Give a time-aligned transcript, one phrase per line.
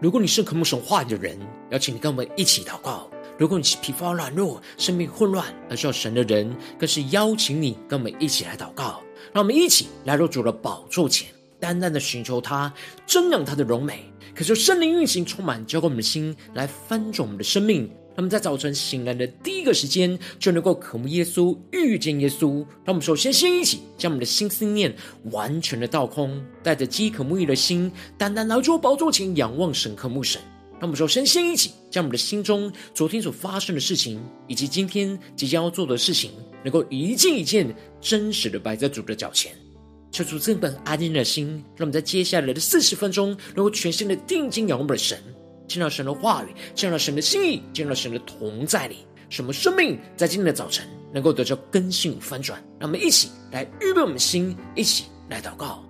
[0.00, 1.38] 如果你是渴慕神话的人，
[1.68, 9.02] 邀请你跟我们一起祷告；如果你是疲乏软弱、生命混乱而需要神的人，更是邀请你跟我们一起来祷告。
[9.34, 11.28] 让我们一起来入主的宝座前，
[11.60, 12.72] 单单的寻求他，
[13.06, 17.90] 增长他的荣美，可是圣灵运行充满，浇灌我们的心，来翻转我们的生命。
[18.20, 22.56] 那么在早晨醒来的第一个时间，就能够渴慕耶稣、遇见耶稣。
[22.84, 24.94] 让我们首先先一起将我们的心思念
[25.30, 30.38] 完全的倒空，带着饥渴沐浴的心，单单来到宝座前仰望神、渴慕神。
[30.72, 36.30] 让我们首先先一起将我们的心中昨天所发生的事情，以及今天即将要做的事情，
[36.62, 39.50] 能够一件一件真实的摆在主的脚前，
[40.12, 45.18] 求主这本安静的心，让我们在接下来的四十分钟，能够全心的定睛仰望我们的神。
[45.70, 52.60] 见到神的话语，见到神的心意，进入到神的同在里，什么生命在今天的早晨能够得到更新翻转？
[52.80, 55.84] 让我们一起来预备我们的心，一起来祷告。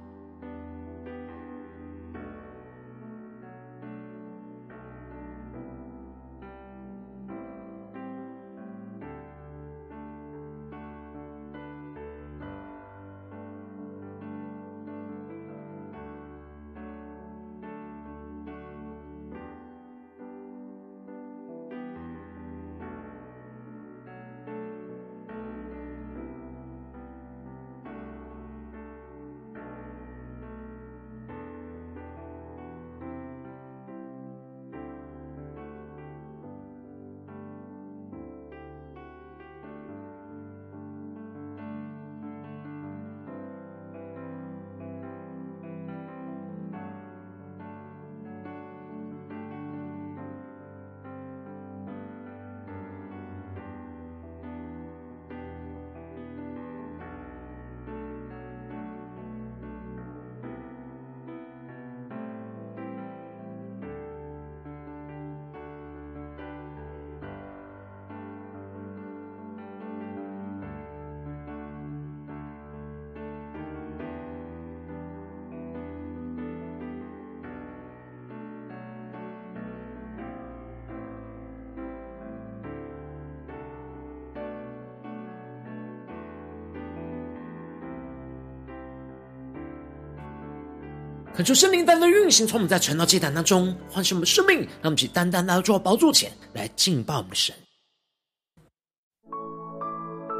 [91.33, 97.55] 恳求圣灵单单运行，从我们在晨祷祭坛当中唤醒我们生命，让我们去单单来到宝座前来敬拜我们的神。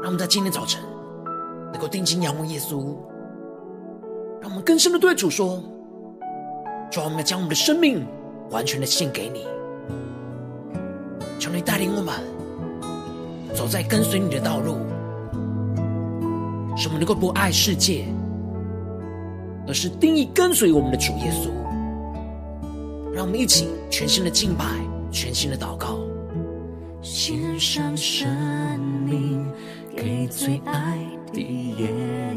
[0.01, 0.81] 让我们在今天早晨
[1.71, 2.97] 能够定睛仰望耶稣，
[4.41, 5.63] 让我们更深的对主说：
[6.91, 8.05] 主，我们要将我们的生命
[8.49, 9.47] 完全的献给你，
[11.39, 12.13] 求你带领我们
[13.55, 14.77] 走在跟随你的道路，
[16.75, 18.05] 使我们能够不爱世界。
[19.71, 21.49] 而是定义跟随我们的主耶稣，
[23.13, 24.65] 让我们一起全新的敬拜，
[25.09, 25.97] 全新的祷告，
[27.01, 28.27] 献上生
[29.05, 29.49] 命
[29.95, 30.99] 给最爱
[31.31, 31.89] 的耶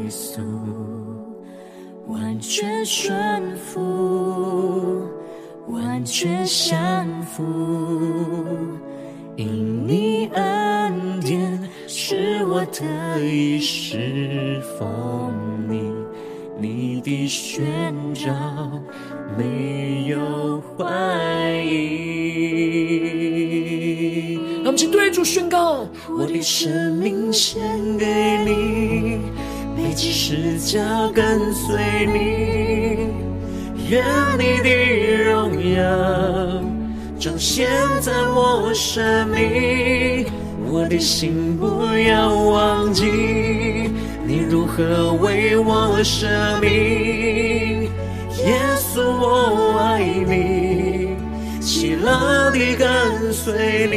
[0.09, 0.39] 稣，
[2.07, 5.03] 完全顺服，
[5.67, 7.43] 完全降服，
[9.35, 15.33] 因你恩典使我得以侍奉
[15.67, 15.84] 你。
[16.57, 18.31] 你的宣召
[19.37, 20.85] 没有怀
[21.63, 22.35] 疑。
[24.63, 27.61] 让我们请对主宣告：我的生命献
[27.97, 28.05] 给
[28.45, 29.19] 你，
[29.75, 33.09] 背起十字架跟随你，
[33.89, 34.03] 愿
[34.39, 34.69] 你的
[35.25, 35.83] 荣耀
[37.19, 37.69] 彰显
[38.01, 40.25] 在我生命，
[40.71, 41.65] 我的心不
[42.07, 43.03] 要忘记。
[44.27, 46.27] 你如何为我舍
[46.59, 47.83] 命？
[48.43, 51.09] 耶稣，我爱你，
[51.61, 53.95] 喜乐地跟随你。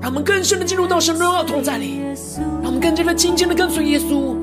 [0.00, 2.00] 让我们更深的进入到神荣耀同在里，
[2.62, 4.36] 让我们更加的紧紧的跟随耶稣，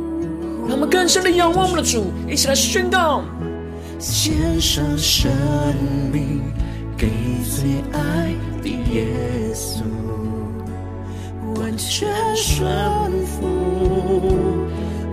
[0.68, 3.24] 让我们更深的仰望我们的主，一起来宣告：
[4.00, 5.32] 献上生
[6.12, 6.42] 命
[6.98, 7.08] 给
[7.44, 9.06] 最爱的耶
[9.54, 9.84] 稣。
[11.76, 12.08] 完全
[12.38, 12.66] 顺
[13.26, 14.70] 服，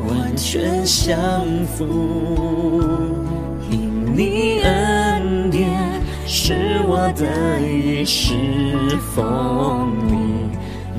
[0.06, 2.80] 完全降服，
[3.68, 6.54] 因你恩典使
[6.86, 7.26] 我得
[7.60, 8.32] 以侍
[9.12, 10.52] 奉你，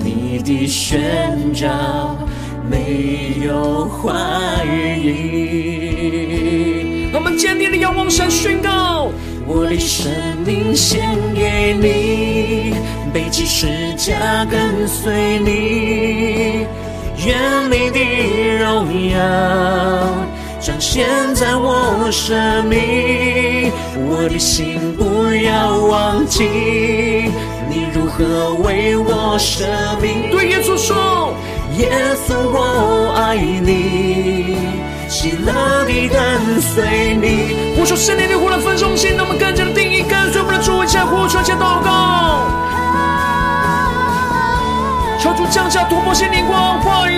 [0.04, 2.18] 你的宣召
[2.70, 4.12] 没有怀
[5.02, 5.08] 疑。
[7.14, 9.10] 我们坚定的仰望神，宣告。
[9.46, 10.12] 我的生
[10.46, 12.76] 命献给你，
[13.14, 16.66] 背起十字架跟随你，
[17.24, 17.38] 愿
[17.70, 18.00] 你的
[18.58, 19.18] 荣耀
[20.60, 21.06] 彰显
[21.36, 23.72] 在我生命。
[23.96, 26.44] 我的心不要忘记，
[27.70, 29.64] 你如何为我舍
[30.02, 30.32] 命。
[30.32, 31.36] 对耶稣说，
[31.78, 31.92] 耶
[32.28, 34.58] 稣我爱你，
[35.08, 37.78] 喜乐地跟随你。
[37.78, 39.72] 我说圣灵的呼来分中心，让我们更加的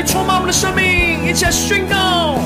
[0.06, 2.38] 充满我们的生命，一起来宣告。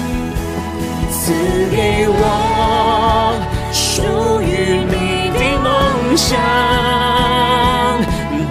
[1.11, 1.33] 赐
[1.69, 3.35] 给我
[3.71, 4.01] 属
[4.41, 5.67] 于你的梦
[6.17, 6.39] 想，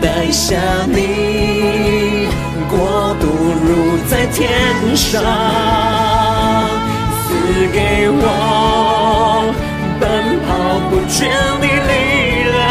[0.00, 0.56] 带下
[0.86, 2.28] 你
[2.68, 3.26] 国度
[3.64, 4.38] 如在天
[4.94, 5.20] 上。
[7.24, 7.26] 赐
[7.72, 9.52] 给我
[9.98, 10.02] 奔
[10.46, 10.48] 跑
[10.88, 11.16] 不倦
[11.60, 11.92] 的力
[12.52, 12.62] 量，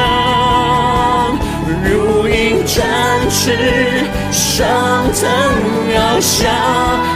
[1.84, 1.86] 如
[2.30, 2.36] 鹰
[2.66, 2.76] 展
[3.30, 3.44] 翅。
[4.58, 4.66] 上
[5.14, 5.30] 腾
[5.94, 6.50] 翱翔，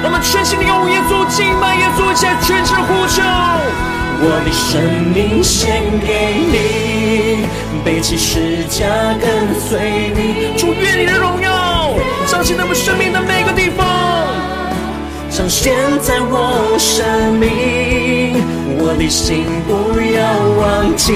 [0.04, 3.24] 我们全心的用耶稣敬拜耶稣，在全身呼求。
[4.24, 7.48] 我的生命献给你，
[7.84, 8.86] 背起十架
[9.20, 10.56] 跟随你。
[10.56, 11.96] 主愿你的荣耀
[12.28, 13.88] 彰显在我们生命的每个地方，
[15.32, 18.61] 彰显在我生命。
[18.78, 19.72] 我的心不
[20.16, 20.20] 要
[20.60, 21.14] 忘记，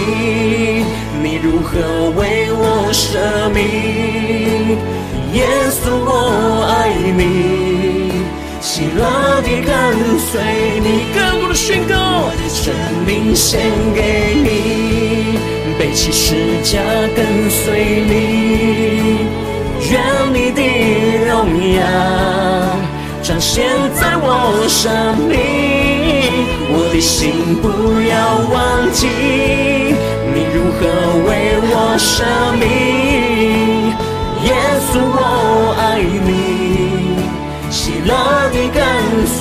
[1.24, 4.78] 你如何为我舍命。
[5.34, 7.22] 耶稣，我爱你，
[8.62, 9.00] 喜乐
[9.42, 9.70] 地跟
[10.18, 10.32] 随
[10.80, 11.94] 你，更多的宣告，
[12.48, 12.74] 生
[13.06, 13.60] 命献
[13.94, 14.00] 给
[14.36, 15.38] 你，
[15.78, 16.80] 背起十架
[17.16, 19.28] 跟随你，
[19.92, 19.94] 愿
[20.34, 20.62] 你的
[21.28, 21.34] 荣
[21.74, 21.80] 耀
[23.22, 25.36] 彰显在我生命，
[26.96, 27.68] 的心不
[28.08, 30.88] 要忘记，你如何
[31.28, 32.24] 为我舍
[32.58, 32.64] 命。
[34.46, 34.50] 耶
[34.88, 36.32] 稣，我爱你，
[37.70, 38.16] 喜乐
[38.54, 38.80] 地跟
[39.28, 39.36] 随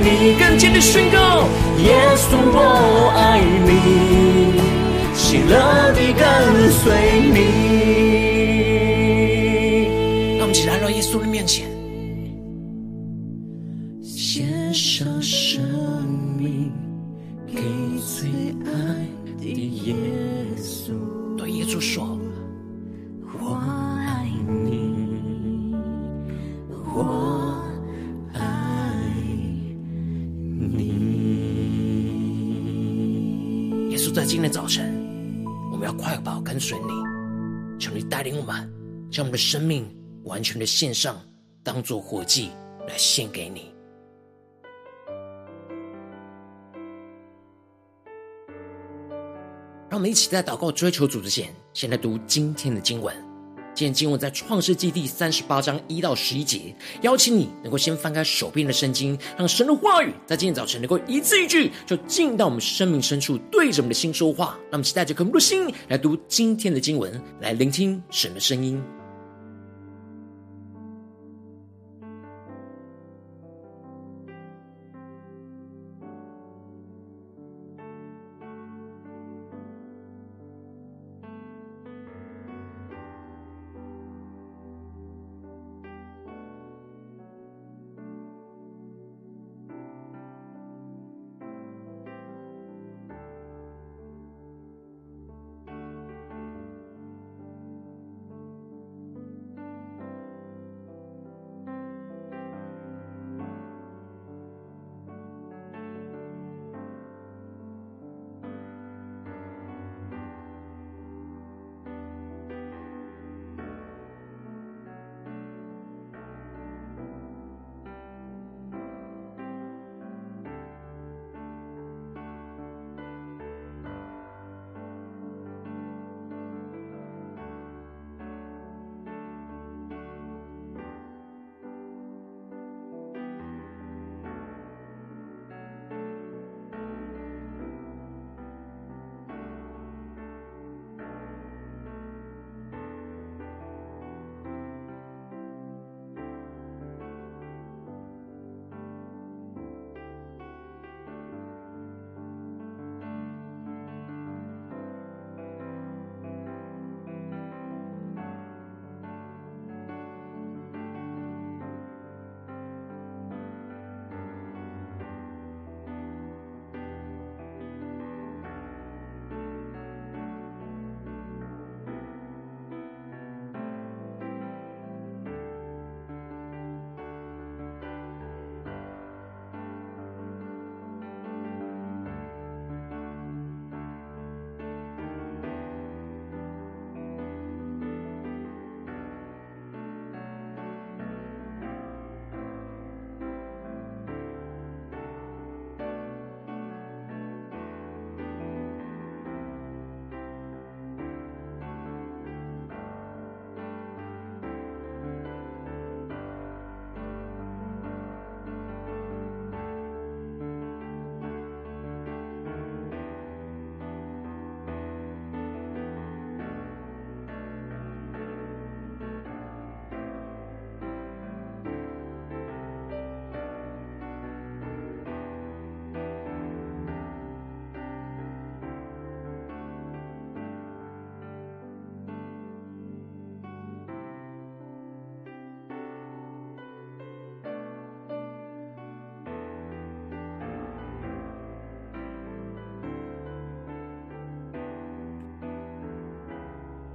[0.00, 1.16] 你，更坚的宣告。
[1.78, 4.60] 耶稣，我爱你，
[5.14, 6.22] 喜乐地跟
[6.70, 6.92] 随
[7.32, 7.38] 你。
[10.36, 11.64] 让我们一起来到耶稣的面前，
[39.18, 39.84] 将我们的生命
[40.26, 41.20] 完全的献上，
[41.64, 42.50] 当做活祭
[42.86, 43.74] 来献给你。
[49.90, 53.12] 让我们一起在祷告追求主之前，先来读今天的经文。
[53.74, 56.72] 今天经文在创世记第三十八章一到十一节，
[57.02, 64.56] 邀请你能够先翻开手边的圣经，让神的话语在今天早晨能够一字一句，就进到我们生命深处，对着我们的心说话。
[64.70, 68.80] 让我们期待着渴慕的心来读今天的经文，来聆听神的声音。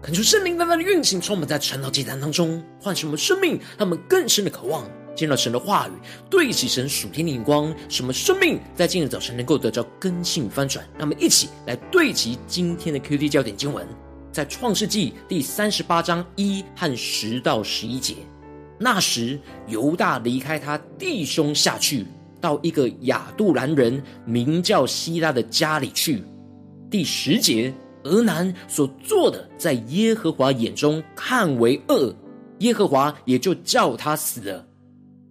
[0.04, 5.92] 恳求圣灵大大的运行，充满在传道祭坛当中，唤醒我们生命，让我们更深的渴望见到神的话语，
[6.30, 10.86] 对齐神属天的眼光，使我们生命在今日早晨能够得到更新翻转。
[10.98, 13.88] 让我们一起来对齐今天的 QT 焦点经文，
[14.30, 18.16] 在创世纪第三十八章一和十到十一节。
[18.78, 22.06] 那时犹大离开他弟兄下去，
[22.42, 26.22] 到一个亚杜兰人名叫希拉的家里去。
[26.92, 27.74] 第十节。
[28.04, 32.14] 俄南所做的，在耶和华眼中看为恶，
[32.60, 34.66] 耶和华也就叫他死了。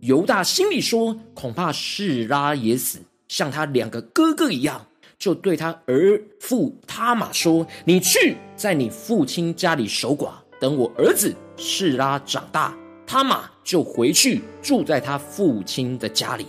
[0.01, 2.99] 犹大心里说：恐怕示拉也死，
[3.29, 4.85] 像他两个哥哥一样，
[5.19, 12.77] 就对他儿父他玛说：“你去，在你父亲家里守寡，等我儿子示拉长大，
[13.07, 16.47] 他玛就回去住在他父亲的家里。”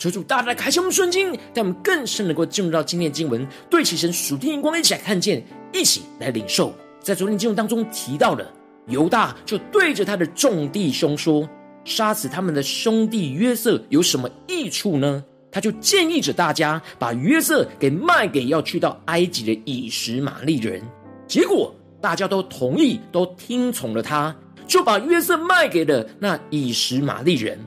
[0.00, 6.74] 求主大大开启我们瞬间，让我们更深能够进入到今天的经文，对齐神属天眼光，一起来看见，一起来领受。
[7.00, 8.50] 在昨天经文当中提到了，
[8.86, 11.46] 犹大就对着他的众弟兄说
[11.84, 20.80] ：“杀死他们的兄弟约瑟有什么益处呢？”他就建议着大家把约瑟给卖给要去到埃及的以实玛利人。
[21.26, 24.34] 结果大家都同意，都听从了他，
[24.66, 27.58] 就把约瑟卖给了那以实玛利人。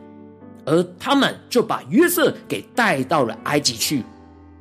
[0.66, 4.04] 而他们就把约瑟给带到了埃及去，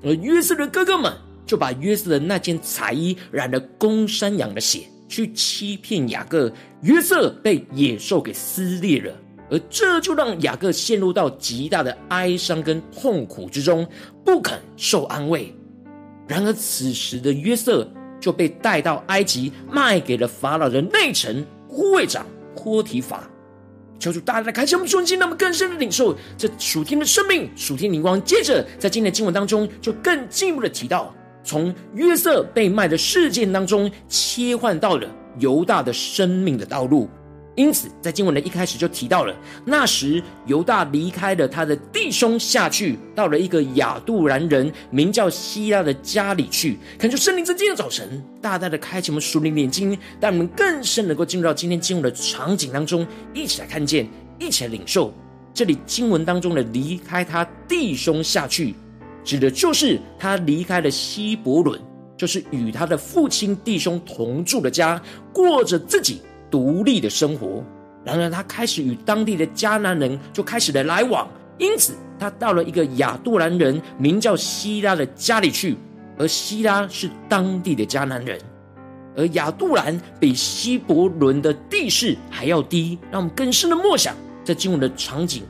[0.02, 1.12] 而约瑟的哥哥们
[1.46, 6.52] 就把约瑟的那件彩衣染了公山羊的血，去欺骗雅各。
[6.82, 9.14] 约瑟被野兽给撕裂了，
[9.50, 13.86] 而这就让雅各陷入到极大的哀伤跟痛苦之中，
[14.24, 15.54] 不肯受安慰。
[16.26, 17.88] 然而此时的约瑟
[18.20, 23.28] 就被带到埃及，卖给了法老的内臣护卫长波提法。
[24.02, 28.20] 求主大大的开启我们瞬间，让我们更深的领受这属天的生命、属天灵光。
[28.24, 37.08] 接着，在今天的经文当中，就更进一步的提到，从约瑟被卖的事件当中，切换到了犹大的生命的道路。
[37.54, 46.78] 因此，在经文的一开始就提到了，那时犹大离开了他的弟兄下去，到了一个亚杜兰人名叫希拉的家里去。
[46.98, 55.12] 恳求圣灵在今天早晨大大的开启我们属灵眼睛，带我们更深能够进入到今天经文的场景当中，一起来看见，一起来领受。
[55.52, 58.74] 这里经文当中的离开他弟兄下去，
[59.22, 61.78] 指的就是他离开了希伯伦，
[62.16, 64.98] 就是与他的父亲弟兄同住的家，
[65.34, 66.22] 过着自己。
[66.52, 67.64] 独立的生活，
[68.04, 75.76] 然而他开始与当地的迦南人就开始了来往，因此他到了一个亚杜兰人名叫希拉的家里去，
[76.18, 78.38] 而希拉是当地的迦南人，
[79.16, 85.44] 而亚杜兰比希伯伦的地势还要低，让我们更深的默想这经文的场景。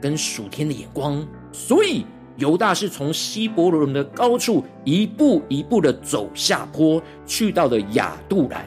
[0.00, 2.04] 跟属天的眼光，所以
[2.36, 8.64] 犹大是从希伯伦的高处一步一步的走下坡，去到了亚杜兰。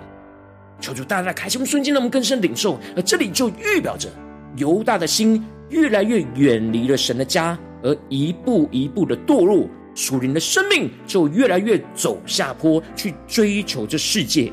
[0.79, 2.79] 求主大大开启我们瞬间，让我们更深领受。
[2.95, 4.09] 而这里就预表着
[4.57, 14.51] 犹大的心越来越远离了神的家，而一步一步的堕落，属灵的生命就越来越走下坡，去追求这世界。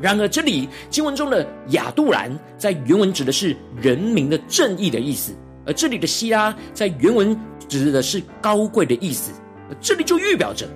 [0.00, 5.32] 然而，这里经文中的亚杜兰在原文指的是人民的正义的意思，
[5.64, 7.38] 而这里的希拉在原文
[7.68, 9.30] 指的是高贵的意思。
[9.70, 10.66] 而这里就预表着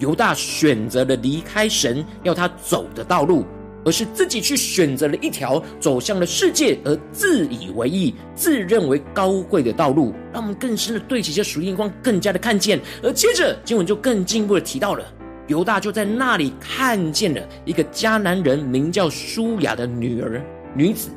[0.00, 3.44] 犹大选择了离开神要他走的道路。
[3.84, 12.80] 而是自己去选择了一条走向了世界而自以为意、自认为高贵的道路，让我们更深的对齐这属灵光，更加的看见。
[13.02, 15.04] 而接着经文就更进一步的提到了，
[15.48, 20.40] 犹大就在那里看见了一个迦南人名叫舒雅的女儿
[20.74, 21.10] 女子，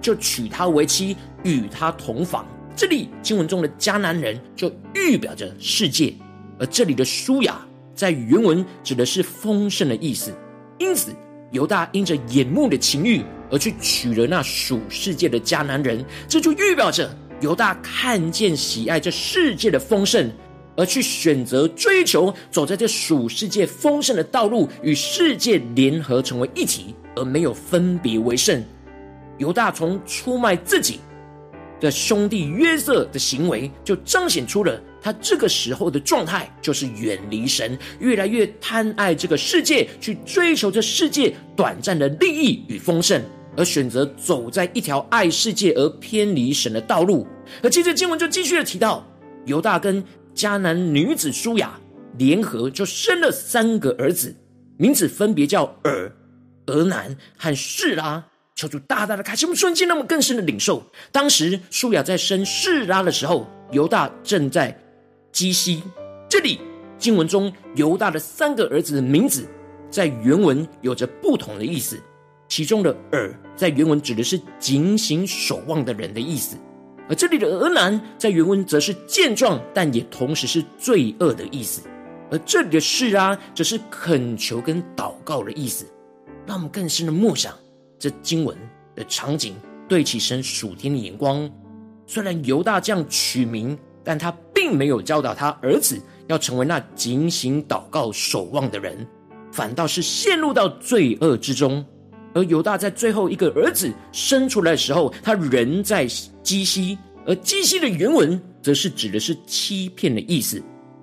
[0.00, 2.46] 就娶她为妻，与她同房。
[2.76, 6.14] 这里经文中的迦南人就预表着世界，
[6.58, 7.60] 而这里的舒雅
[7.94, 10.32] 在原文指的是丰盛的意思，
[10.78, 11.12] 因此。
[11.50, 20.30] 犹大因着眼目的情欲而去娶了那属世界的迦南人，这就预表着犹大看见喜爱这世界的丰盛，
[20.76, 28.62] 而去选择追求走在这属世界丰盛的道路，与世界联合成为一体，而没有分别为圣。
[29.38, 31.00] 犹大从出卖自己
[31.80, 43.22] 的兄弟约瑟的行为，就彰显出了他这个时候的状态，就是远离神，越来越贪爱这个世界，去追求这世界短暂的利益与丰盛，
[43.56, 47.26] 而选择走在一条爱世界而偏离神的道路。
[47.62, 49.06] 而接着经文就继续的提到，
[49.46, 50.04] 犹大跟
[50.34, 51.80] 迦南女子舒雅
[52.18, 54.36] 联合，就生了三个儿子，
[54.76, 56.12] 名字分别叫尔、
[56.66, 58.24] 俄南和示拉。
[58.54, 60.82] 求主大大的开启我们瞬间，那么更深的领受。
[61.10, 64.78] 当时舒雅在生示拉的时候，犹大正在
[65.32, 65.82] 基西。
[66.28, 66.60] 这里
[66.98, 69.48] 经文中犹大的三个儿子的名字
[69.90, 71.98] 在原文有着不同的意思，
[72.48, 76.56] 其中的尔在原文指的是警醒守望的人的意思，
[77.08, 81.82] 而这里的俄南在原文则是健壮，但也同时是罪恶的意思。
[82.30, 85.84] 而这里的示啊则是恳求跟祷告的意思。
[86.46, 87.52] 让我们更深的默想
[87.98, 88.56] 这经文
[88.94, 89.54] 的场景，
[89.88, 91.50] 对齐神属天的眼光。
[92.06, 99.06] 虽然犹大这样取名，但他并没有教导他儿子要成为那警醒祷告守望的人，
[99.52, 101.84] 反倒是陷入到罪恶之中。
[102.34, 106.06] 而犹大在最后一个儿子生出来的时候，他仍在
[106.42, 110.62] 基西，而基西的原文则是指的是欺骗的意思。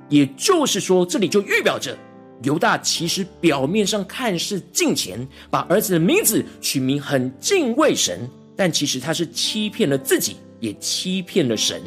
[0.10, 1.98] 也就是说，这里就预表着
[2.44, 10.38] 犹大其实表面上看似敬虔，把儿子的名字取名很敬畏神，但其实他是欺骗了自己。
[10.60, 11.80] 也欺骗了神，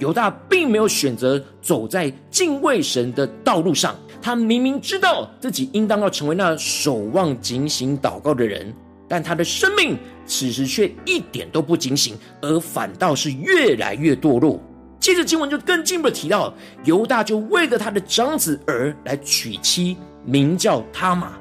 [0.00, 3.94] 犹大并没有选择走在敬畏神的道路上。
[4.20, 8.74] 他明明知道自己应当要成为那守望、警醒、祷告的人，
[9.08, 14.60] 但他的生命此时却一点都不警醒，而反倒是越来越堕落。
[14.98, 16.52] 接着经文就更进一步的提到，
[16.84, 21.32] 犹大就为了他的长子珥来娶妻，名叫他玛。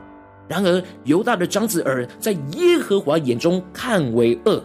[0.47, 4.63] 然而，犹大的长子儿在耶和华眼中看为恶。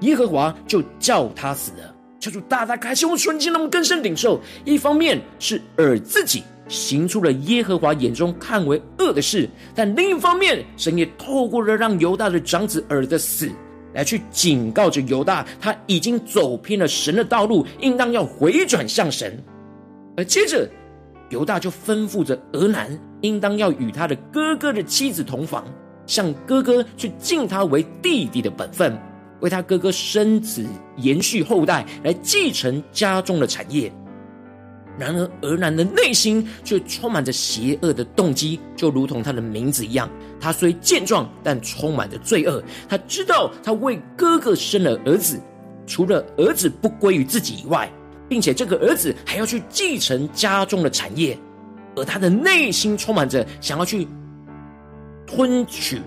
[0.00, 1.95] 耶和华就叫他死了，
[2.26, 4.40] 求主大大开心我们瞬间，那么更深领受。
[4.64, 13.48] 一方面是珥自己行出了耶和华眼中看为恶的事，但另一方面，神也透过了让犹大的长子珥的死，
[13.94, 19.40] 来去警告着犹大，他已经走偏了神的道路，应当要回转向神。
[20.16, 20.68] 而接着，
[21.30, 25.64] 犹大就吩咐着俄南，应当要与他的哥哥的妻子同房，
[26.06, 28.98] 向哥哥去敬他为弟弟的本分。
[29.40, 30.64] 为他哥哥生子，
[30.96, 33.92] 延续后代，来继承家中的产业。
[34.98, 40.08] 然而，俄南的内心却充满着邪恶的动机，就如同他的名字一样。
[40.40, 42.62] 他虽健壮，但充满着罪恶。
[42.88, 45.38] 他知道他为哥哥生了儿子，
[45.86, 47.92] 除了儿子不归于自己以外，
[48.26, 51.38] 并且这个儿子还要去继承家中的产业，
[51.94, 54.08] 而他的内心充满着想要去
[55.26, 56.00] 吞取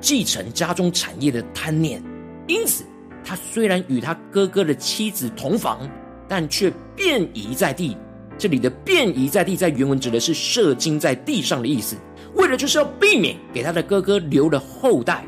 [0.00, 2.02] 继承家中产业的贪念。
[2.46, 2.84] 因此，
[3.24, 5.88] 他虽然与他哥哥的妻子同房，
[6.28, 7.96] 但却便宜在地。
[8.36, 11.96] 这里的“便宜在地”在原文指的是射精在地上的意思，
[12.34, 15.24] 为了就是要避免给他的哥哥留了后代。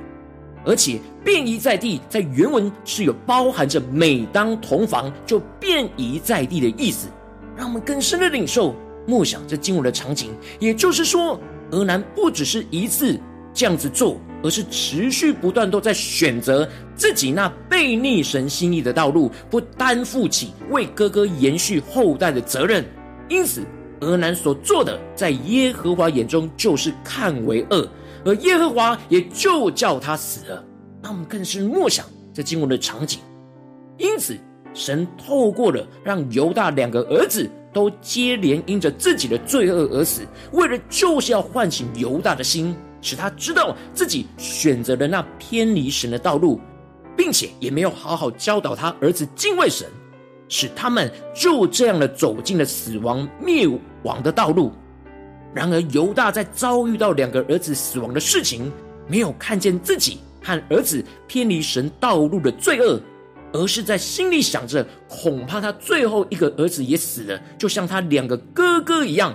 [0.64, 7.06] 而且“便宜在地”在原文是有包含着每当同房就便宜在地的意思，
[7.56, 8.74] 让我们更深的领受
[9.06, 10.34] 默想这经文的场景。
[10.58, 13.18] 也就是说，俄南不只是一次
[13.54, 14.20] 这样子做。
[14.46, 22.84] 而是持续不断都在选择自己那悖逆神心意的道路，不担负起为哥哥延续后代的责任。
[23.28, 23.62] 因此，
[24.02, 27.88] 俄南所做的，在耶和华眼中就是看为恶，
[28.24, 30.64] 而耶和华也就叫他死了。
[31.02, 33.18] 那我们更是默想这经文的场景。
[33.98, 34.36] 因此，
[34.72, 42.76] 神透过了让犹大两个儿子都接连因着自己的罪恶而死，为了就是要唤醒犹大的心。
[43.06, 46.60] 使他知道自己选择了那偏离神的道路，
[47.16, 49.86] 并且也没有好好教导他儿子敬畏神，
[50.48, 53.64] 使他们就这样的走进了死亡灭
[54.02, 54.72] 亡的道路。
[55.54, 58.72] 然而犹大在遭遇到两个儿子死亡的事情，
[59.06, 63.00] 没有看见自己和儿子偏离神道路的罪恶，
[63.52, 69.32] 而是在心里想着，恐怕他最后一个儿子也死了，就像他两个哥哥一样。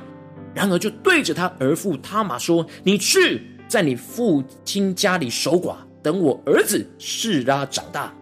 [0.54, 8.14] 然而就对着他儿父他玛说：“你去。”在你父亲家里守寡，等我儿子示拉长大，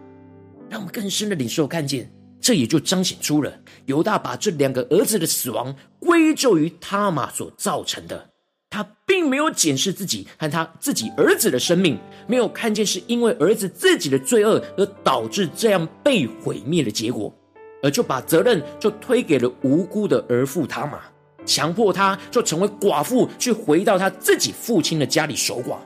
[0.68, 2.08] 让我们更深的领受看见，
[2.40, 3.52] 这也就彰显出了
[3.86, 8.30] 犹大把这两个儿子的死亡归咎于他玛所造成的。
[8.70, 17.34] 他并没有检视自己和他自己儿子的生命，没有看见是因为儿子自己的罪恶而导致这样被毁灭的结果，
[17.82, 21.00] 而就把责任就推给了无辜的儿父他玛。
[21.44, 25.76] 强迫他就成为寡妇，去回到他自己父亲的家里守寡，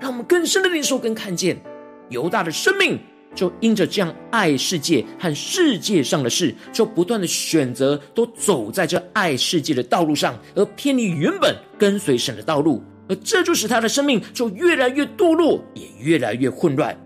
[0.00, 1.56] 让我们更深的领受跟看见
[2.08, 2.98] 犹大的生命，
[3.34, 16.98] 就因着这样爱世界和世界上的事，就不断的选择都走在这爱世界的道路上，而偏离原本跟随神的道路，而这就使他的生命就越来越堕落，也越来越混乱。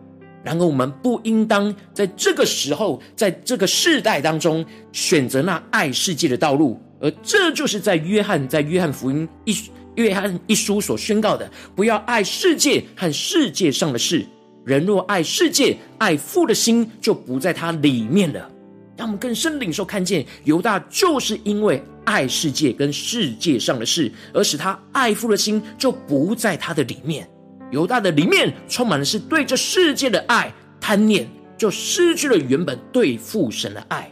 [0.43, 6.79] 然而，我们不应当在这个时候，在这个世代当中，选择那爱世界的道路。
[7.01, 9.57] 而这就是在约翰在约翰福音一
[9.97, 14.25] 约翰一书所宣告的：不要爱世界和世界上的事。
[14.65, 18.51] 人若爱世界，爱父的心就不在他里面了。
[18.97, 27.29] 让我们更深领受看见，犹大就是因为爱世界跟世界上的事，而使他爱父的心就不在他的里面。
[27.71, 31.29] 犹大的里面充满的是对这世界的爱贪念，
[31.59, 34.11] 就失去了原本对父神的爱。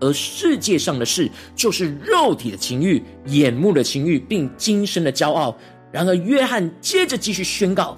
[0.00, 5.56] 而世界上的事，就是肉体的情欲、眼目的情欲，并今生的骄傲。
[5.92, 7.96] 然而，约翰接着继续宣告：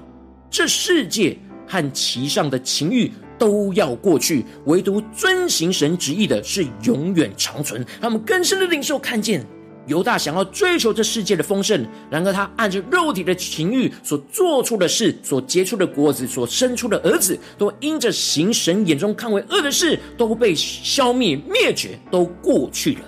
[0.50, 7.84] 这世界和其上的情欲都要过去，唯独遵行神旨意的是永远长存。
[8.00, 9.44] 他们更深的领受看见。
[9.88, 23.00] 犹大想要追求这世界的丰盛，然而他按着肉体的情欲所做出的事、所结出的果子、所生出的儿子，都因着行神眼中看为恶的事，都被消灭灭绝，都过去了。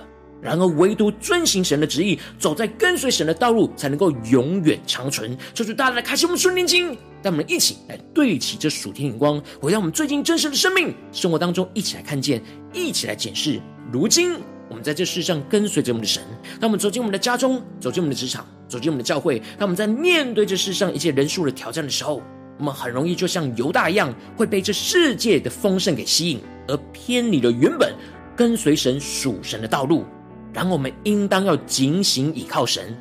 [0.43, 5.37] 然而唯独遵行神的旨意，走在跟随神的道路，才能够永远长存。
[5.53, 13.61] 求主大大来开启我们顺灵经，带我们一起来对齐这属天眼光，回到我们最近真实的生命生活当中，一起来看见，一起来检视。
[13.93, 14.33] 如今。
[14.71, 16.23] 我们在这世上跟随着我们的神，
[16.61, 22.23] 当我们走进我们的家中，走进我们的职场，走进我们的教会，当我们在面对这世上一切人数的挑战的时候，
[22.57, 27.93] 我们很容易就像犹大一样，会被这世界的丰盛给吸引，而偏离了原本
[28.37, 30.05] 跟随神属神的道路。
[30.53, 32.97] 然后我们应当要警醒倚靠神，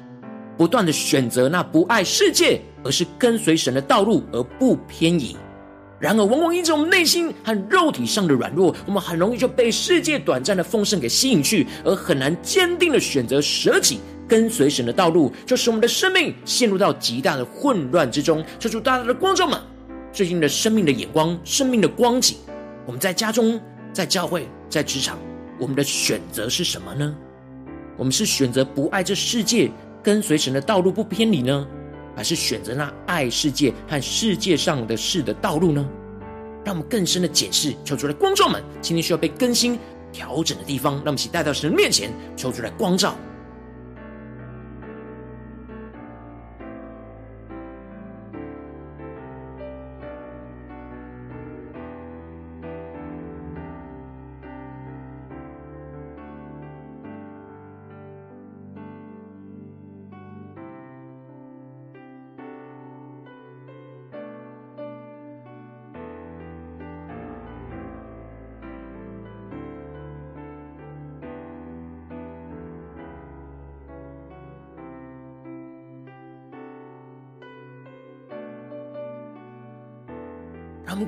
[0.57, 5.37] 不断的选择那不爱世界，而是跟随神的道路，而不偏移。
[5.99, 18.41] 然而，往往因着我们内心和肉体上的软弱，我们很容易就被世界短暂的丰盛给吸引去，而很难坚定的选择舍己跟随神的道路，就使我们的生命陷入到极大的混乱之中。
[18.59, 19.59] 求主大大的光照们，
[20.13, 22.37] 最近的生命的眼光、生命的光景，
[22.85, 23.59] 我们在家中、
[23.91, 25.19] 在教会、在职场，
[25.59, 27.13] 我们的选择是什么呢？
[27.97, 29.69] 我们是选择不爱这世界，
[30.01, 31.67] 跟随神的道路不偏离呢？
[32.19, 35.89] 还是选择那爱世界和世界上的事的道路呢？
[36.65, 39.79] 让我们更深的检视，求出来光照们，今天需要被更新
[40.11, 43.15] 调整的地方，让我们一起带到神面前，求出来光照。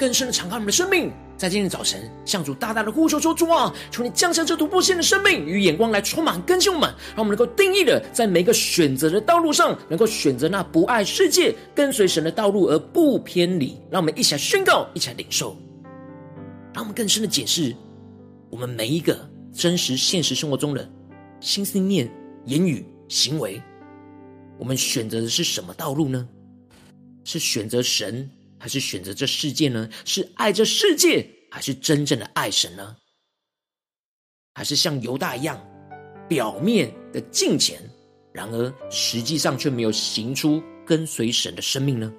[0.01, 13.79] 更深的敞开我们的生命，在今天早晨向主大大的呼求说：“主啊，求你降下这突破性的生命与眼光来充满更新我们，让我们能够定义的在每个选择的道路上，能够选择那不爱世界、跟随神的道路而不偏离。
[13.91, 15.55] 让我们一起来宣告，一起来领受，
[16.73, 17.71] 让我们更深的解释
[18.49, 19.15] 我们每一个
[19.53, 20.89] 真实现实生活中的
[21.41, 22.11] 心思念、
[22.45, 23.61] 言语、行为，
[24.57, 26.27] 我们选择的是什么道路呢？
[27.23, 28.27] 是选择神？”
[28.61, 29.89] 还是选择这世界呢？
[30.05, 32.95] 是爱这世界，还是真正的爱神呢？
[34.53, 35.59] 还是像犹大一样，
[36.29, 37.81] 表面的敬虔，
[38.31, 42.13] 然而实际上却没有行出跟随神的生命呢？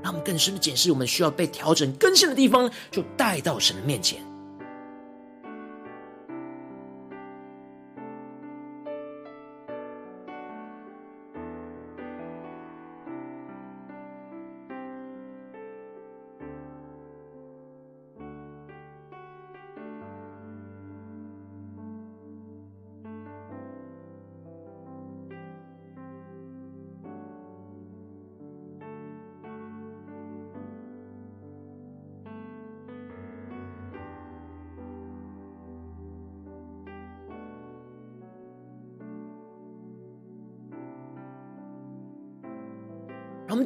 [0.00, 4.29] 让我们更深的检视，我们需要被调整更新的地方，就带到神的面前。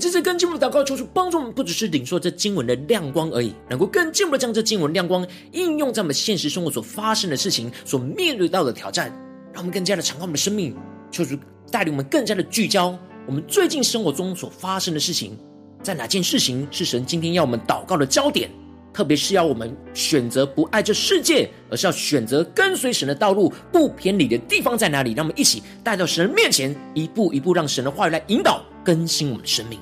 [0.04, 9.08] 这次更进一步的祷告，求主帮助我们，不只是领受这经文的亮光而已，能够更进一步的将这经文亮光应用在我们现实生活所发生的事情、所面对到的挑战，
[9.50, 10.76] 让我们更加的敞开我们的生命，
[11.10, 11.34] 求主
[11.70, 12.94] 带领我们更加的聚焦
[13.26, 15.38] 我们最近生活中所发生的事情，
[15.82, 18.50] 在哪件事情是神今天要我们祷告的焦点？
[18.92, 25.14] 特别是要我们选择不爱这世界，而是要选择跟随神的道路，不偏离的地方在哪里？
[25.14, 28.62] 让我们一起带到神的面前，一步一步让神的话语来引导。
[28.84, 29.80] 更新我们的生命。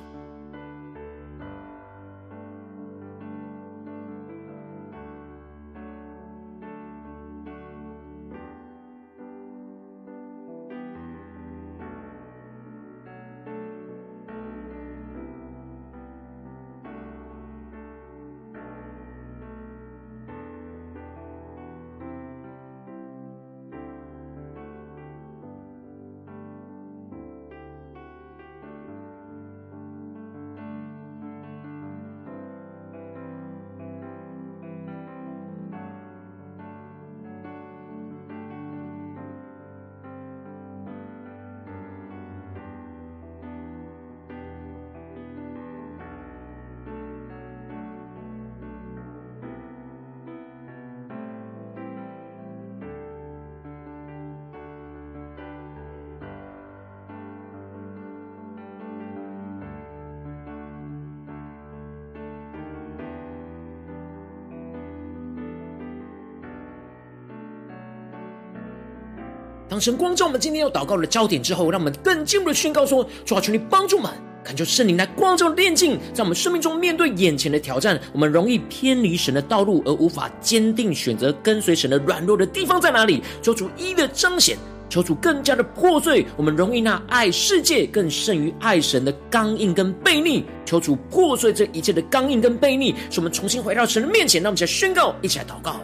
[69.73, 74.11] 当神光照我们今天要祷告的焦点之后，让我们更进一步的宣告说：主啊，求你帮助我们，
[74.43, 83.23] 恳求圣灵来光照炼境，在我们生命中面对眼前的挑战，我们容易偏离神的道路，而无法坚定选择跟随神的软弱的地方在哪里？
[83.41, 84.55] 求主一一的彰显。
[84.89, 90.45] 求主更加的破碎，我们容易那爱世界更胜于爱神的刚硬跟悖逆。
[90.65, 94.39] 求主破碎这一切的刚硬跟悖逆，使我们重新回到神的面前。
[94.39, 95.79] 让我们一起来宣告，一起来祷告。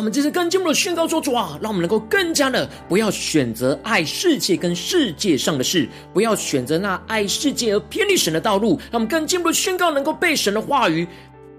[0.00, 8.80] 让我们这次更进一步的宣告说：主啊，让我们能够更加的不要选择爱世界跟世界上的事，不要选择那爱世界而偏离神的道路。
[8.90, 11.06] 让我们更进一步的宣告，能够被神的话语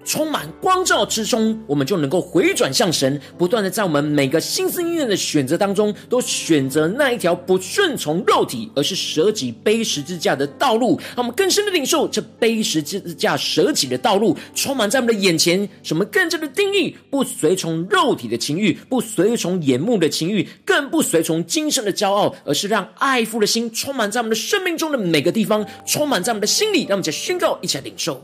[0.03, 10.99] 充满光照之中，我们就能够回转向神，不断的在我们每个心思意念的选择当中，都选择那一条不顺从肉体，而是舍己背十字架的道路。
[11.15, 15.67] 让我们更深的领受这背十字架舍己的道路，充满在我们的眼前。
[15.83, 16.95] 什么更加的定义？
[17.09, 26.81] 不随从肉体的情欲，不随从眼目的情欲，更不随从今生的骄傲，而是让爱父的心充满在我们的生命中的每个地方，充满在我们的心里。
[26.81, 28.23] 让我们再宣告，一起来领受。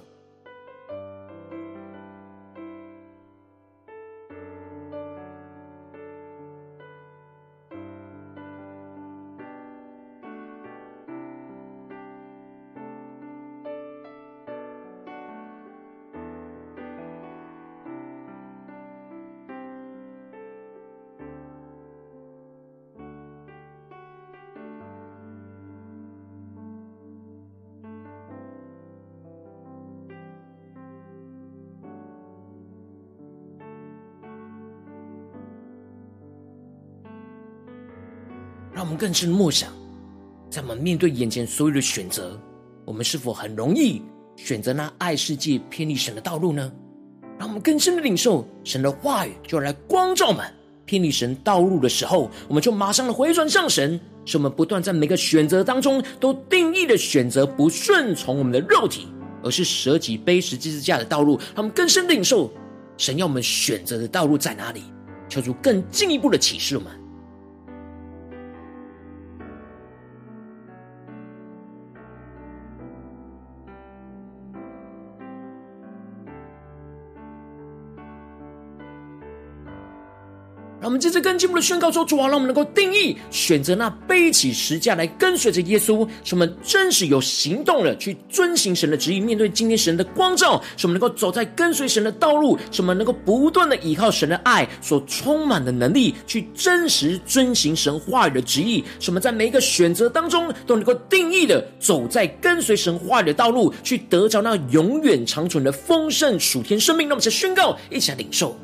[38.98, 39.72] 更深的默想，
[40.50, 42.38] 在我们面对眼前所有的选择，
[42.84, 44.02] 我们是否很容易
[44.36, 46.72] 选择那爱世界、偏离神的道路呢？
[47.38, 50.44] 让我们更深的领受神的话语，就来光照我们
[50.86, 59.08] 偏离神道路的时候，我们就马上的回转向神，使我们不断在每个选择当中都定义的选择不顺从我们的肉体，
[59.44, 61.38] 而是舍己背十字架的道路。
[61.38, 62.52] 让我们更深的领受
[62.98, 64.82] 神要我们选择的道路在哪里，
[65.30, 66.92] 求主更进一步的启示我们。
[80.88, 107.10] 我们这次更进一步的宣告说：“主啊，让我们能够定义选择那背起十架来跟随着耶稣，使我们真实有行动了，去遵行神的旨意，面对今天神的光照，使我们能够走在跟随神的道路，使我们能够不断的依靠神的爱所充满的能力，去真实遵行神话语的旨意，使我们在每一个选择当中都能够定义的走在跟随神话语的道路，去得着那永远长存的丰盛属天生命。
[107.10, 108.58] 那么，再宣告，一起来领受。”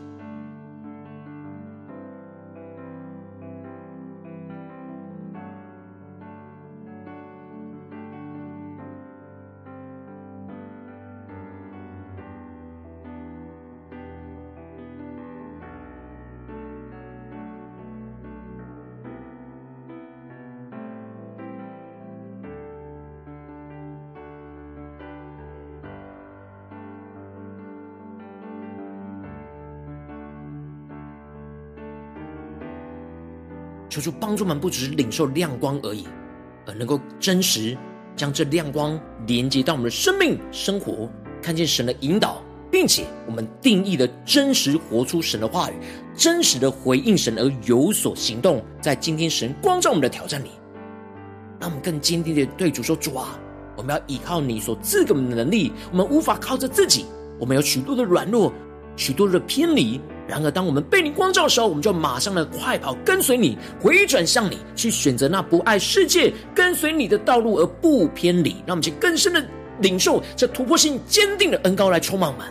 [33.93, 36.07] 求主帮助我们，不只是领受亮光而已，
[36.65, 37.77] 而能够真实
[38.15, 41.07] 将这亮光连接到我们的生命生活，
[41.43, 45.75] 看见神的引导，并且我们定义的真实活出神的话语，
[46.15, 48.65] 真实的回应神而有所行动。
[48.81, 50.49] 在今天神光照我们的挑战里，
[51.59, 53.37] 让我们更坚定的对主说：“主啊，
[53.77, 57.05] 我们要依靠你所赐给我们的能力，我们无法靠着自己，
[57.39, 58.51] 我们有许多的软弱，
[58.95, 68.51] 许多的偏离。”然而，当我们被你光照的时候，我们就马上的快跑，跟随你，回转向你，去选择那不爱世界、跟随你的道路而不偏离。
[68.65, 69.45] 让我们去更深的
[69.81, 72.47] 领受这突破性、坚定的恩高来充满我们。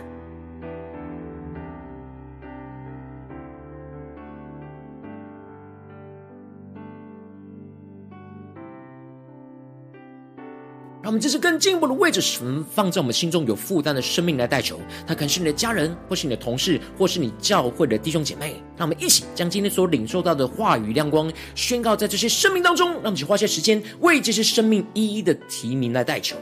[11.03, 14.79] 让我们这是更进一步的位置神放在我们心中有负担的生命来代求。
[15.05, 18.63] 他可能是你的家人，或是你的同事，或是你教会的弟兄姐妹。
[18.77, 22.91] 让我们一起将今天所领受到的话语亮光宣告在这些生命当中。
[22.91, 26.37] 让我们去花些时间为这些生命一一的提名来代求。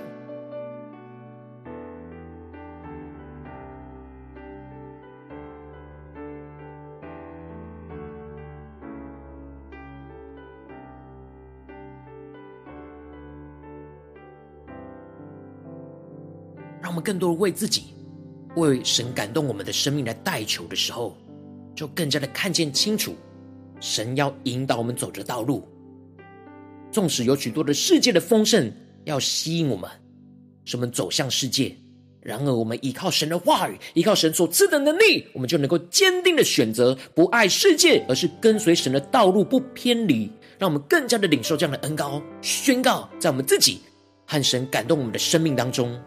[16.92, 17.86] 我们更多的为自己、
[18.58, 21.16] 为神感动我们的生命来代求的时候，
[21.74, 23.16] 就更加的看见清楚，
[23.80, 25.66] 神要引导我们走的道路。
[26.92, 28.70] 纵使有许多的世界的丰盛
[29.06, 29.90] 要吸引我们，
[30.66, 31.74] 使我们走向世界，
[32.20, 40.30] 然而我们依靠神的话语，依靠神所赐的能力，我们就能够坚定的选择不爱世界，而是跟随神的道路不偏离。
[40.60, 43.80] 让我们更加的领受这样的恩膏，宣告在我们自己
[44.28, 45.98] 和神感动我们的生命当中。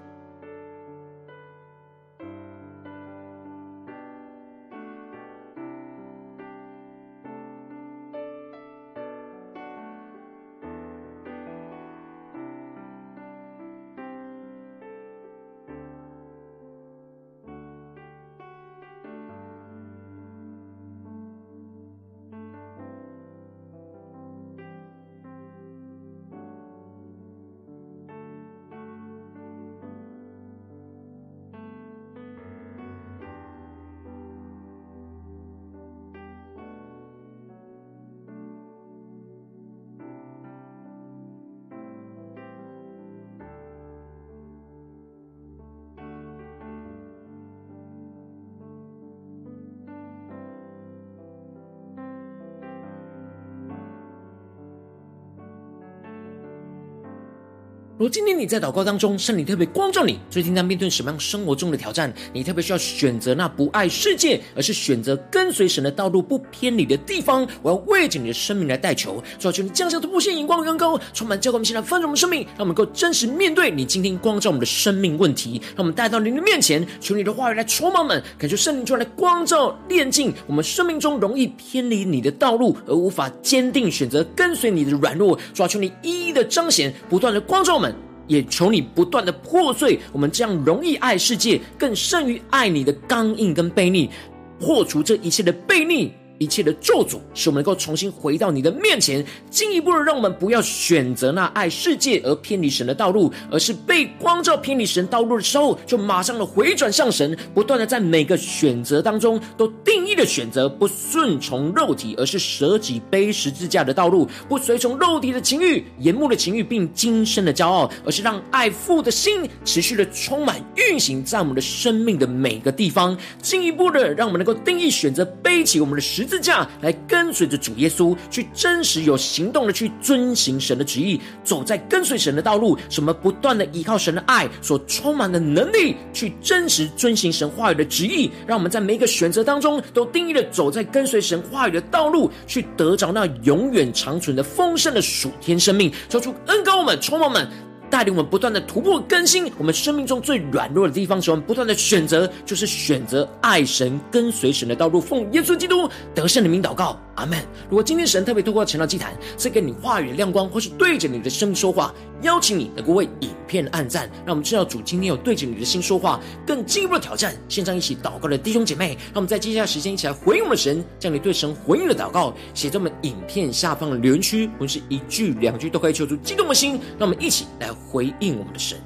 [57.96, 62.12] 如今天你在祷告当中，圣灵特别光照你，最近在面对什么样生活中的挑战？
[62.32, 67.46] 你特别需要选择那不爱世界，而是选择跟随神的道路不偏离的地方。
[67.62, 85.38] 我要为着你的生命来代求，主要求你降下突破性眼光的恩膏，充满教灌我们现在丰盛的生命，让我们能够真实面对你今天光照我们的生命问题，让我们带到你的面前，求你的话语来充满我们，感受圣灵出来光照炼净我们生命中容易偏离你的道路而无法坚定选择跟随你的软弱。
[85.54, 87.83] 主要求你一一的彰显，不断的光照我们。
[88.26, 94.10] 也求你不断的破碎我们这样容易爱世界，更胜于爱你的刚硬跟悖逆，
[94.58, 96.12] 破除这一切的悖逆。
[96.38, 126.23] 一切的咒诅，使我们能够重新回到你的面前，进一步的让我们不要选择那爱世界而偏离神的道路，而是被光照偏离神道路的时候，就马上的回转向神，不断的在每个选择当中都定义的选择，不顺从肉体，而是舍己背十字架的道路，不随从肉体的情欲、眼目的情欲，并今生的骄傲，而是让爱父的心持续的充满运行在我们的生命的每个地方，进一步的让我们能够定义选择背起我们的十。
[126.24, 132.78] 十字架来跟随着主耶稣，去真实有行动的去遵行神的旨意，走在跟随神的道路。
[132.88, 138.30] 什么不断的依靠神的爱所充满的能力，去真实遵行神话语的旨意。
[138.46, 145.92] 让我们在每一个选择当中，都定义的走在跟随神话语的道路，去得着那永远长存的丰盛的属天生命。
[146.08, 147.46] 求主恩膏我们，充满我们。
[147.90, 155.00] 带领我们不断的突破更新，我们生命中最软弱的地方，使我们不断的选择，就是选择爱神、跟随神的道路。
[155.00, 156.98] 奉耶稣基督得胜的名祷告。
[157.16, 157.38] 阿门。
[157.68, 167.34] 如果今天神特别透过晨祷祭坛赐给你话语的亮光，或是对着你的生命说话，邀请你能够为影片按赞，让我们知道主今天有对着你的心说话，更进一步的挑战。
[167.48, 178.78] 线上一起祷告的弟兄姐妹，让我们在接下来时间一起来回应我们神，将你对神回应的祷告写在我们影片下方的留言区，无论是一句两句都可以求出激动的心，让我们一起来回应我们的神。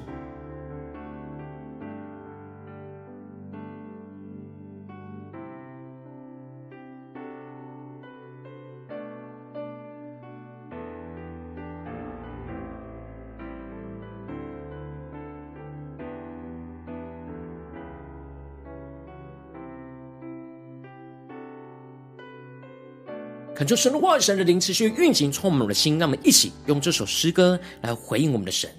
[23.59, 25.99] 恳求神的话、神的灵持续运行，充满我们的心。
[25.99, 28.69] 让我们一起用这首诗歌来回应我们的神，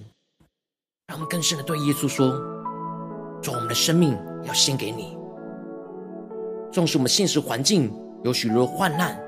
[1.07, 2.31] 让我们更深的对耶稣说：
[3.43, 5.15] 主，我们的生命要献给你。
[6.73, 7.93] 纵使我们现实环境
[8.25, 9.21] 有许多的患难、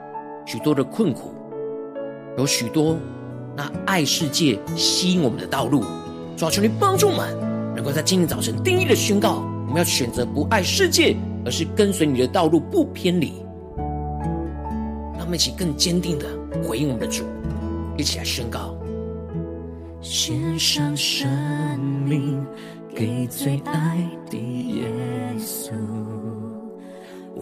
[0.47, 1.35] 许多的困苦，
[2.39, 2.97] 有许多
[3.55, 5.85] 那爱世界吸引我们的道路，
[6.35, 7.39] 主啊，求你帮助我们，
[7.77, 13.42] 能够在今天早晨定义的宣告：我们要选择不爱世界，而是跟随你的道路不偏离。
[15.35, 16.27] 一起更坚定的
[16.63, 17.25] 回应我们的主，
[17.97, 18.77] 一起来宣告：
[20.01, 21.29] 献上生
[22.07, 22.45] 命
[22.95, 24.87] 给最爱的耶
[25.39, 25.73] 稣，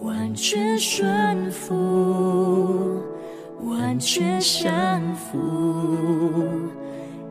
[0.01, 3.01] 完全顺服，
[3.61, 5.37] 完全降服，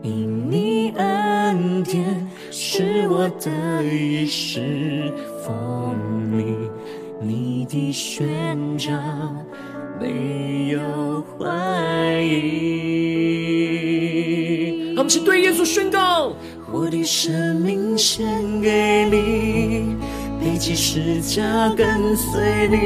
[0.03, 5.11] 因你恩典使我得以释
[5.43, 5.97] 放
[6.31, 6.71] 你，
[7.21, 8.93] 你的宣召
[10.01, 10.81] 没有
[11.39, 12.31] 怀疑。
[14.97, 16.33] 我们去对耶稣宣告：
[16.73, 18.27] 我的生命献
[18.63, 19.95] 给你，
[20.41, 21.43] 背起十架
[21.77, 22.77] 跟随你，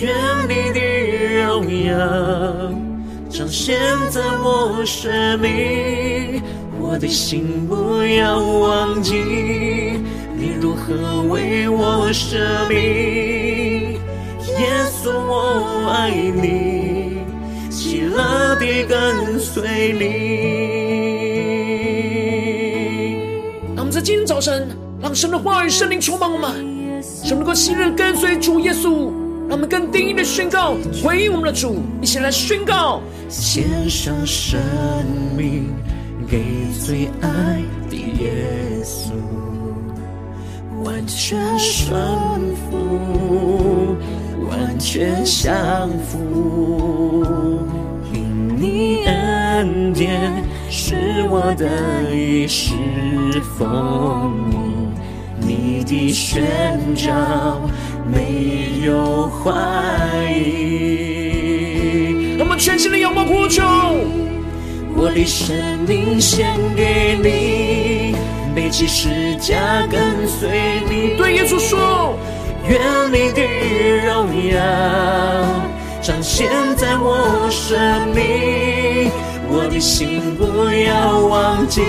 [0.00, 0.12] 愿
[0.48, 0.80] 你的
[1.44, 1.94] 荣耀
[3.30, 3.78] 彰显
[4.10, 6.42] 在我生命。
[6.80, 9.14] 我的心不要忘记，
[10.36, 12.36] 你如何为我舍
[12.68, 13.65] 命。
[14.58, 14.66] 耶
[15.02, 17.18] 稣，我爱你，
[17.70, 20.04] 喜乐地跟随你。
[23.74, 24.66] 那我们在今天早晨，
[25.00, 26.52] 让神的话语、圣灵充满我们，
[27.02, 29.12] 使我们能够信任跟随主耶稣。
[29.48, 34.58] 让我们更定义的宣告，回应我们的主，一起来宣告：献上生
[35.36, 35.72] 命
[36.28, 36.42] 给
[36.84, 39.12] 最爱的耶稣，
[40.82, 41.94] 完全顺
[42.70, 43.94] 服。
[44.48, 47.66] 完全降服，
[48.12, 50.32] 因你恩典
[50.70, 50.94] 是
[51.28, 51.68] 我得
[52.14, 52.72] 以释
[53.58, 54.32] 放
[55.40, 57.10] 你，你的宣召
[58.10, 59.50] 没有怀
[60.30, 62.36] 疑。
[62.38, 63.62] 我们全心的仰望呼求，
[64.94, 65.56] 我的生
[65.88, 68.14] 命献给你，
[68.54, 71.16] 背起十架跟随你。
[71.16, 72.14] 对耶稣说。
[72.68, 72.80] 愿
[73.12, 73.42] 你的
[74.04, 74.60] 荣耀
[76.02, 77.78] 彰显在我生
[78.14, 79.10] 命，
[79.48, 81.82] 我的心不要忘记，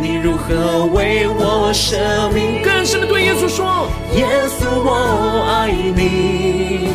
[0.00, 1.96] 你如何为我舍
[2.34, 2.62] 命。
[2.62, 4.26] 更深的对耶稣说：耶
[4.58, 6.88] 稣，我爱你，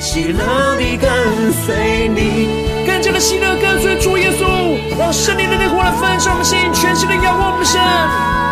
[0.00, 8.45] 喜乐地跟随你，更加的喜乐跟随主耶稣，让圣灵的烈火来焚烧我们心，全新的仰望我们。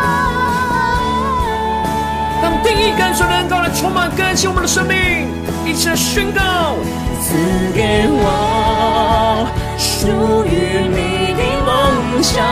[2.45, 4.95] 让定义跟随的恩膏来充满更新我们的生命，
[5.65, 6.77] 一起来宣告：
[7.23, 7.33] 赐
[7.73, 12.45] 给我属于你的梦想，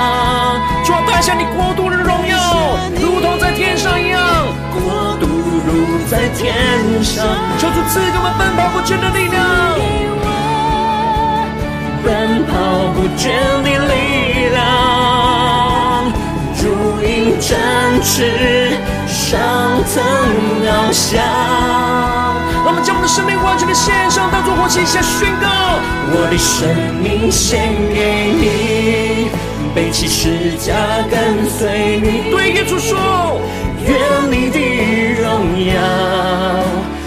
[0.82, 2.40] 就要带下你国度的荣耀，
[2.98, 4.18] 如同在天上一样。
[4.72, 6.56] 国度如在天
[7.04, 7.28] 上，
[7.58, 9.76] 求主赐给我们奔跑不倦的力量，
[12.02, 13.28] 奔跑不倦
[13.60, 16.08] 的力量，
[16.56, 16.64] 如
[17.04, 17.60] 鹰展
[18.02, 18.72] 翅。
[19.32, 19.40] 上
[19.94, 20.04] 腾
[20.62, 21.24] 翱翔，
[22.66, 25.48] 我们将我们的生命完全的献上，当作活祭，下宣告：
[26.12, 26.68] 我的生
[27.02, 29.30] 命献给你，
[29.74, 30.76] 背起十架
[31.08, 32.30] 跟随你。
[32.30, 33.40] 对耶稣说：
[33.88, 33.96] 愿
[34.30, 34.58] 你的
[35.22, 35.72] 荣耀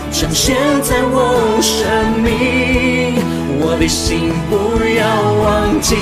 [0.10, 1.86] 彰显在我生
[2.24, 3.22] 命，
[3.68, 4.54] 我的心不
[4.94, 5.02] 要
[5.42, 5.96] 忘记，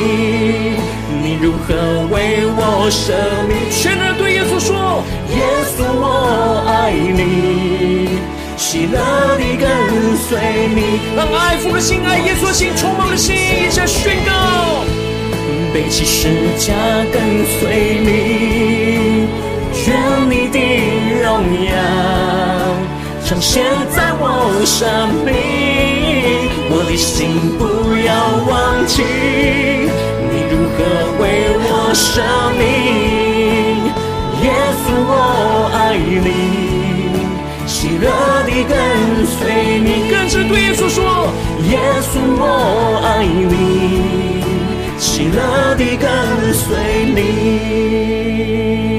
[1.23, 1.73] 你如何
[2.11, 3.13] 为我舍
[3.47, 3.55] 命。
[3.71, 5.01] 全人对耶稣说。
[5.31, 5.39] 耶
[5.71, 8.19] 稣，我爱你，
[8.57, 8.99] 喜乐
[9.37, 9.63] 地跟
[10.27, 10.37] 随
[10.75, 14.31] 你，让爱父的心、爱耶稣的心充满了心，一起宣告，
[15.73, 16.27] 背起十
[16.59, 16.73] 架
[17.13, 19.29] 跟随你，
[19.87, 19.89] 愿
[20.29, 20.59] 你的
[21.23, 21.31] 荣
[21.65, 21.71] 耀
[23.25, 23.63] 彰显
[23.95, 24.83] 在我生
[25.25, 25.31] 命，
[26.93, 27.63] 我的心不
[28.05, 28.13] 要
[28.45, 30.77] 忘记，你如何
[31.19, 31.23] 为
[31.57, 32.21] 我舍
[32.55, 32.61] 命。
[34.43, 34.45] 耶
[34.77, 35.11] 稣，我
[35.73, 36.29] 爱你，
[37.65, 38.05] 喜乐
[38.45, 38.71] 地跟
[39.25, 39.33] 随
[39.79, 39.89] 你。
[40.11, 41.01] 跟着对耶稣说：
[41.71, 43.51] 耶稣，我爱你，
[44.99, 46.07] 喜乐地跟
[46.53, 46.69] 随
[47.15, 48.92] 你。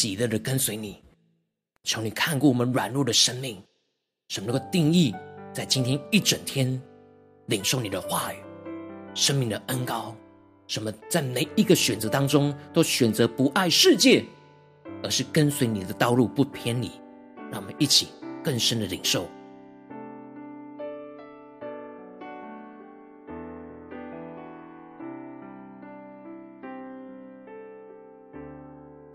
[0.00, 0.96] 喜乐的跟随你。
[1.84, 3.62] 求你看过我们软弱的生命，
[4.28, 5.14] 什么能够定义
[5.52, 6.80] 在今天一整天
[7.48, 8.38] 领受你的话语、
[9.14, 10.16] 生命的恩高？
[10.66, 14.24] 什么在每一个选择当中都选择不爱世界，
[15.02, 16.90] 而是跟随你的道路不偏离？
[17.52, 18.08] 让我们一起
[18.42, 19.28] 更深的领受。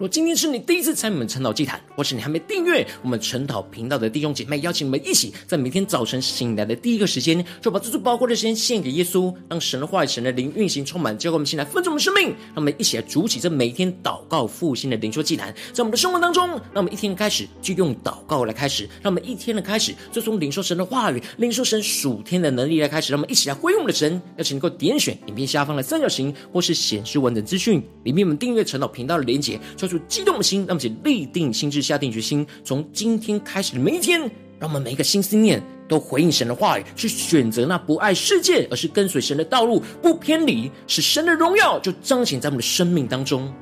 [0.08, 12.26] 今天是你第一次参与我们晨祷祭坛，或是你还没订阅我们晨祷频道的弟兄姐妹，邀请你们一起在每天早晨醒来的第一个时间，就把这最宝贵的时间献给耶稣，让神的话语、神的灵运行充满，教给我们现在分盛我们生命。
[12.26, 24.22] 让我们一起来筑起这每天祷告复兴的灵修祭坛，在我们的生活当中，让我们一天开始就用祷告来开始，让我们一天的开始就从领受神的话语、领受神属天的能力来开始，让我们一起来回应我们的神。
[24.38, 30.66] 邀请能够点选影片下方的三角形，或是显示完整资讯里面我们订阅晨祷频道的连结，抓住激动的心。
[30.68, 34.20] 让我们立定心志，下定决心，从今天开始的每一天，
[34.60, 43.54] 让我们每一个心思念都回应神的话语，去选择那不爱世界，而是跟随神的道路，不偏离，使神的荣耀就彰显在我们的生命当中。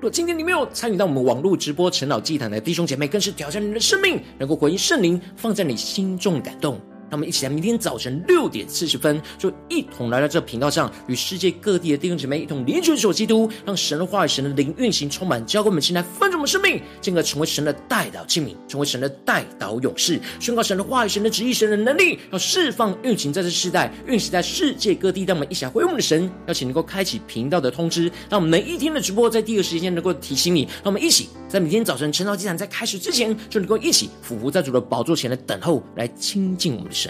[0.00, 6.78] 若今天你没有参与到我们网络直播晨祷祭坛的弟兄姐妹，更是挑战你的生命，能够回应圣灵放在你心中的感动。
[7.14, 25.22] 让我们一起来，明天早晨六点四十分，就一同来到这频道上，与世界各地的弟兄姐妹一同连接主基督，让神的话语、神的灵运行充满，教给我们现在丰盛的生命，进而成为神的代祷器皿，成为神的代祷勇士，宣告神的话语、神的旨意、神的能力，要释放运行在这世代，运行在世界各地。
[25.24, 30.62] 让我们一起来回应我们的神，邀请能够开启频道的通知，让我们每一天的直播在第一个时间能够提醒你。
[30.62, 37.03] 让我们一起在每天早晨晨祷祭坛在开始之前，就能够一起俯伏在主的宝座前来等候，来亲近我们的神。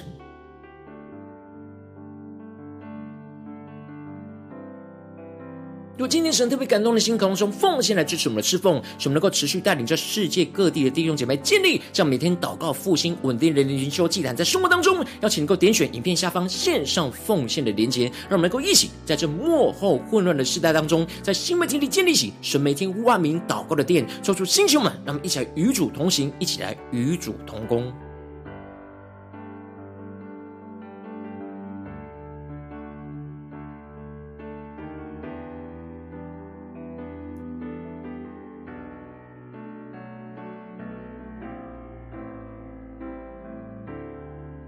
[5.97, 27.92] 如果今天神特别感动的心，可能从奉献来支持我们的侍奉，使我们能够持续带领着世界各地的弟兄姐妹建立这样每天祷告复兴稳定的灵修祭坛，在生活当中，邀请能够点选影片下方线上奉献的连结，让我们能够一起在这幕后混乱的时代当中，在新媒体里建立起神每天万名祷告的殿，说出星球们，让我们一起来与主同行，一起来与主同工。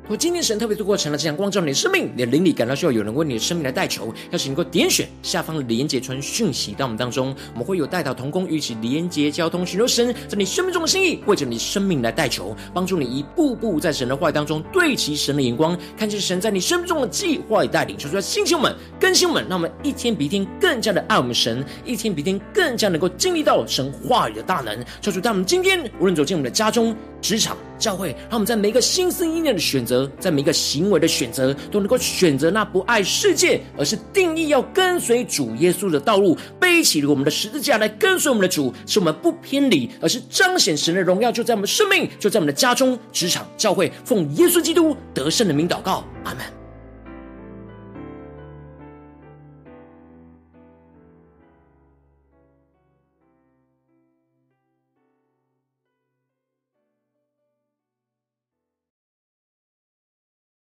[0.09, 17.99] 我今天神特别透过成了这样光照你的生命，你的灵里感到需要有人为你的生命来代求，要是能够点选下方的连结传讯息到我们当中，我们会有代祷同工与其连结交通，寻求神在你生命中的心意，为着你生命来代求，帮助你一步步在神的话语当中对齐神的眼光，看见神在你生命中的计划与带领。
[17.99, 24.79] 求主兴起我们，更新我们，让我们一天比一天更加的爱我们神，一天比一天更加能够经历到神话语的大能。
[25.01, 26.95] 求主，在我们今天无论走进我们的家中、
[27.27, 46.66] 职场、教会，让我们在每一个心思意念的选择，在每一个行为的选择，都能够选择那不爱世界，而是定义要跟随主耶稣的道路，背起了我们的十字架来跟随我们的主，使我们不偏离，而是彰显神的荣耀，就在我们生命，就在我们的家中、职场、教会，奉耶稣基督得胜的名祷告，阿门。